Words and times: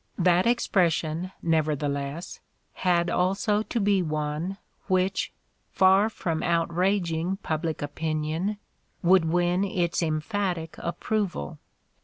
That 0.17 0.47
expression, 0.47 1.31
nevertheless, 1.43 2.39
had 2.73 3.07
also 3.11 3.61
to 3.61 3.79
be 3.79 4.01
one 4.01 4.57
which, 4.87 5.31
far 5.69 6.09
from 6.09 6.41
outrag 6.41 7.11
ing 7.11 7.35
public 7.43 7.83
opinion, 7.83 8.57
would 9.03 9.25
win 9.25 9.63
its 9.63 10.01
emphatic 10.01 10.73
approval. 10.79 11.59